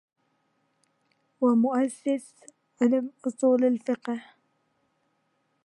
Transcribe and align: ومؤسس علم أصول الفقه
ومؤسس 1.41 2.25
علم 2.81 3.05
أصول 3.27 3.61
الفقه 3.71 4.19